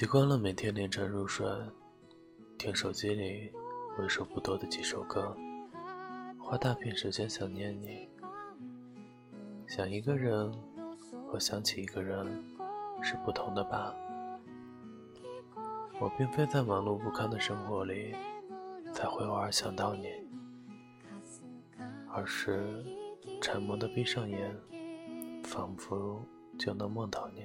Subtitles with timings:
[0.00, 1.46] 习惯了每天凌晨入睡，
[2.56, 3.52] 听手机里
[3.98, 5.36] 为数不多的几首歌，
[6.38, 8.08] 花大片时间想念你。
[9.68, 10.50] 想一个人
[11.26, 12.26] 和想起一个人
[13.02, 13.94] 是不同的吧？
[16.00, 18.14] 我并非在忙碌不堪的生活里
[18.94, 20.08] 才会偶尔想到你，
[22.10, 22.82] 而是
[23.42, 24.56] 沉默的闭上眼，
[25.44, 26.24] 仿佛
[26.58, 27.44] 就能梦到你。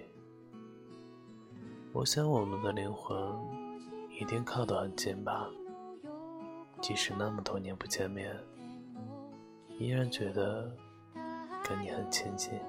[1.96, 3.18] 我想我们的灵魂
[4.20, 5.48] 一定靠得很近吧，
[6.82, 8.38] 即使那么多年不见面，
[9.80, 10.70] 依然觉得
[11.64, 12.60] 跟你很亲近。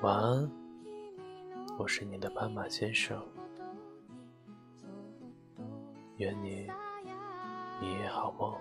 [0.00, 0.48] 晚安，
[1.76, 3.20] 我是你的斑马先生，
[6.18, 6.70] 愿你
[7.80, 8.54] 一夜好梦。